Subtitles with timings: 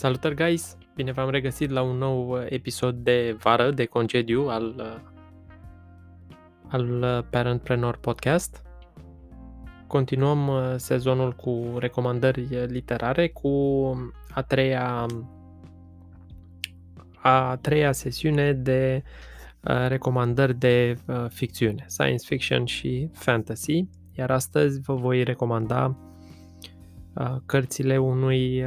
[0.00, 0.76] Salutări, guys!
[0.94, 5.10] Bine v-am regăsit la un nou uh, episod de vară, de concediu al, uh,
[6.68, 8.62] al uh, Parentpreneur Podcast.
[9.86, 13.48] Continuăm sezonul cu recomandări literare cu
[14.30, 15.06] a treia,
[17.16, 19.02] a treia sesiune de
[19.88, 20.94] recomandări de
[21.28, 25.96] ficțiune, science fiction și fantasy, iar astăzi vă voi recomanda
[27.46, 28.64] cărțile unui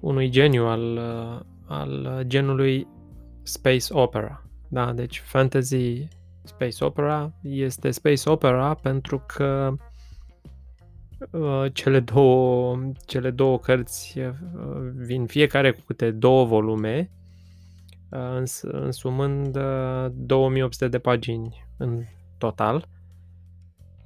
[0.00, 0.98] unui geniu al,
[1.66, 2.86] al genului
[3.42, 4.42] space opera.
[4.68, 6.08] Da, deci fantasy
[6.42, 9.74] space opera este space opera pentru că
[11.30, 14.30] uh, cele două, cele două cărți uh,
[14.94, 17.10] vin fiecare cu câte două volume,
[18.10, 22.02] uh, îns, însumând uh, 2800 de pagini în
[22.38, 22.88] total.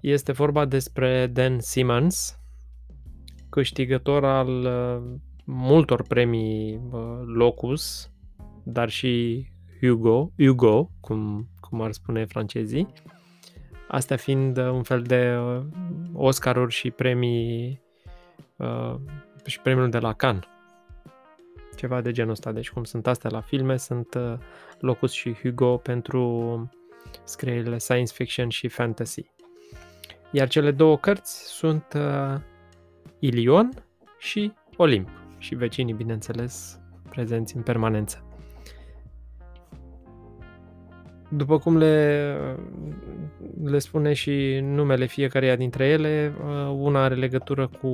[0.01, 2.39] Este vorba despre Dan Simmons,
[3.49, 6.81] câștigător al uh, multor premii
[7.25, 8.11] Locus,
[8.63, 9.45] dar și
[9.81, 12.93] Hugo, Hugo cum, cum ar spune francezii.
[13.89, 15.63] Astea fiind uh, un fel de uh,
[16.13, 17.81] Oscaruri și premii
[18.57, 18.95] uh,
[19.45, 20.45] și premiul de la Cannes.
[21.77, 22.53] Ceva de genul ăsta.
[22.53, 24.19] Deci cum sunt astea la filme, sunt
[24.79, 26.71] Locus și Hugo pentru
[27.25, 29.31] scrierile science fiction și fantasy.
[30.31, 31.85] Iar cele două cărți sunt
[33.19, 33.71] Ilion
[34.19, 38.27] și Olimp și vecinii, bineînțeles, prezenți în permanență.
[41.29, 42.37] După cum le,
[43.63, 47.89] le spune și numele fiecăreia dintre ele, uh, una are legătură cu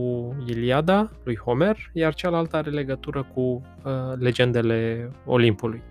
[0.46, 3.62] Iliada lui Homer, iar cealaltă are legătură cu uh,
[4.18, 5.82] legendele Olimpului.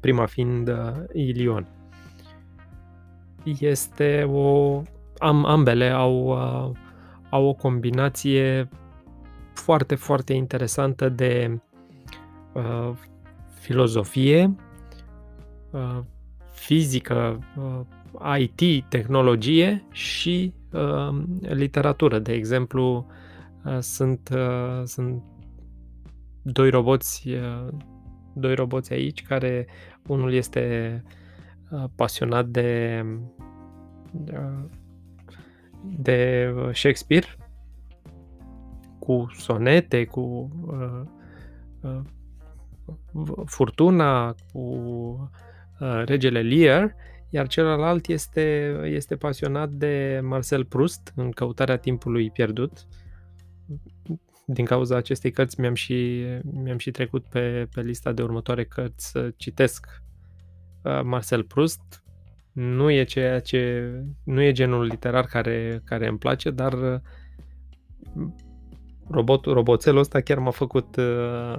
[0.00, 1.68] Prima fiind uh, Ilion.
[3.60, 4.82] Este o...
[5.18, 6.76] Am, ambele au, uh,
[7.30, 8.68] au o combinație
[9.62, 11.60] foarte, foarte interesantă de
[12.52, 12.92] uh,
[13.60, 14.56] filozofie,
[15.70, 15.98] uh,
[16.52, 22.18] fizică, uh, IT, tehnologie și uh, literatură.
[22.18, 23.06] De exemplu,
[23.64, 25.22] uh, sunt, uh, sunt
[26.42, 27.68] doi roboți, uh,
[28.34, 29.66] doi roboți aici care
[30.06, 31.02] unul este
[31.70, 33.04] uh, pasionat de
[34.32, 34.64] uh,
[35.82, 37.26] de Shakespeare
[39.04, 41.02] cu sonete, cu uh,
[41.80, 42.00] uh,
[43.46, 44.58] furtuna, cu
[45.80, 46.94] uh, regele Lear,
[47.30, 52.86] iar celălalt este, este pasionat de Marcel Proust în căutarea timpului pierdut.
[54.46, 59.10] Din cauza acestei cărți mi-am și, mi-am și trecut pe, pe lista de următoare cărți
[59.10, 60.02] să citesc
[60.82, 62.02] uh, Marcel Proust.
[62.52, 63.92] Nu e ceea ce
[64.24, 67.02] nu e genul literar care, care îmi place, dar
[69.12, 71.54] uh, robot, roboțelul ăsta chiar m-a făcut uh,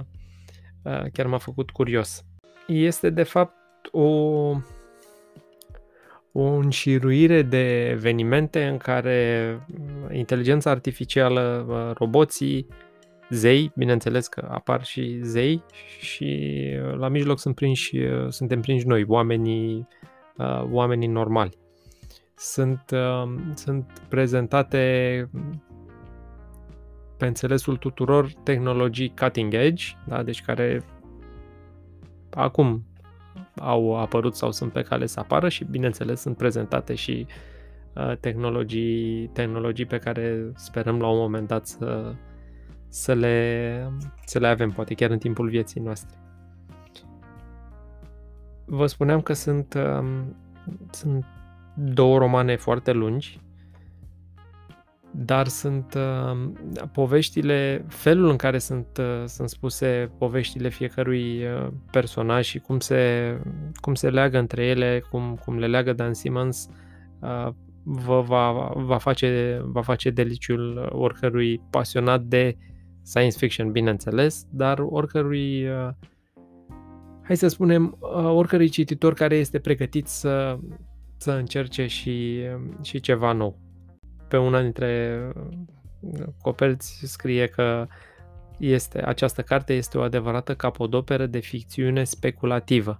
[0.82, 2.24] uh, chiar m-a făcut curios.
[2.66, 3.54] Este de fapt
[3.90, 4.08] o
[6.36, 9.58] o înșiruire de evenimente în care
[10.12, 12.66] inteligența artificială, uh, roboții,
[13.30, 15.62] zei, bineînțeles că apar și zei
[16.00, 16.60] și
[16.96, 17.98] la mijloc sunt prinși,
[18.28, 19.88] suntem prinși noi, oamenii,
[20.70, 21.58] oamenii normali.
[22.36, 22.80] Sunt,
[23.54, 25.28] sunt prezentate
[27.24, 30.22] pe înțelesul tuturor tehnologii cutting edge, da?
[30.22, 30.84] deci care
[32.30, 32.86] acum
[33.60, 37.26] au apărut sau sunt pe cale să apară și bineînțeles sunt prezentate și
[37.94, 42.14] uh, tehnologii, tehnologii pe care sperăm la un moment dat să,
[42.88, 43.88] să, le,
[44.24, 46.18] să le avem, poate chiar în timpul vieții noastre.
[48.64, 50.22] Vă spuneam că sunt, uh,
[50.90, 51.24] sunt
[51.74, 53.40] două romane foarte lungi,
[55.16, 56.48] dar sunt uh,
[56.92, 63.36] poveștile, felul în care sunt, uh, sunt spuse poveștile fiecărui uh, personaj și cum se,
[63.74, 66.68] cum se leagă între ele, cum, cum le leagă Dan Simmons,
[67.20, 67.48] uh,
[67.82, 72.56] vă va, va, face, va face deliciul oricărui pasionat de
[73.02, 75.88] science fiction, bineînțeles, dar oricărui, uh,
[77.22, 80.58] hai să spunem, uh, oricărui cititor care este pregătit să,
[81.16, 82.40] să încerce și,
[82.82, 83.63] și ceva nou
[84.28, 87.86] pe una dintre uh, coperți scrie că
[88.58, 92.98] este, această carte este o adevărată capodoperă de ficțiune speculativă.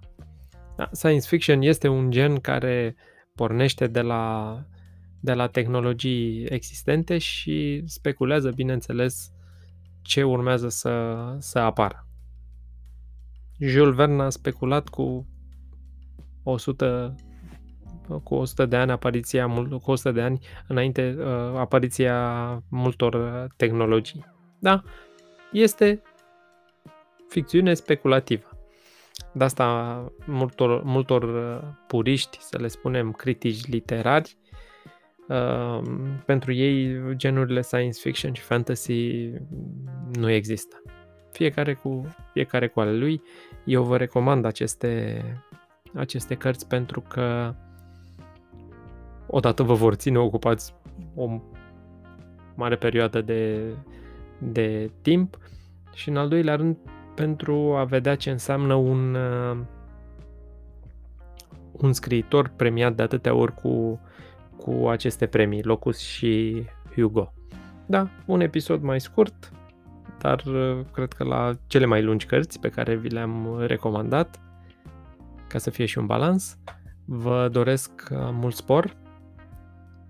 [0.75, 2.95] Da, science fiction este un gen care
[3.35, 4.57] pornește de la,
[5.19, 9.31] de la tehnologii existente și speculează, bineînțeles,
[10.01, 12.07] ce urmează să, să apară.
[13.59, 15.27] Jules Verne a speculat cu
[16.43, 17.15] 100
[18.23, 19.47] cu 100 de ani apariția,
[19.83, 21.25] cu 100 de ani înainte uh,
[21.55, 22.17] apariția
[22.69, 24.25] multor uh, tehnologii.
[24.59, 24.83] Da,
[25.51, 26.01] este
[27.29, 28.49] ficțiune speculativă.
[29.33, 34.37] De asta multor, multor uh, puriști, să le spunem critici literari,
[35.27, 35.81] uh,
[36.25, 39.29] pentru ei genurile science fiction și fantasy
[40.13, 40.81] nu există.
[41.31, 43.21] Fiecare cu, fiecare cu ale lui.
[43.65, 45.21] Eu vă recomand aceste,
[45.93, 47.55] aceste cărți pentru că
[49.35, 50.73] odată vă vor ține ocupați
[51.15, 51.41] o
[52.55, 53.73] mare perioadă de,
[54.37, 55.37] de timp
[55.93, 56.77] și în al doilea rând
[57.15, 59.57] pentru a vedea ce înseamnă un, uh,
[61.71, 63.99] un scriitor premiat de atâtea ori cu,
[64.57, 66.63] cu aceste premii, Locus și
[66.95, 67.33] Hugo.
[67.85, 69.51] Da, un episod mai scurt,
[70.19, 74.39] dar uh, cred că la cele mai lungi cărți pe care vi le-am recomandat,
[75.47, 76.57] ca să fie și un balans,
[77.05, 79.03] vă doresc uh, mult spor,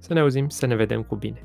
[0.05, 1.41] să ne auzim, să ne vedem cu bine.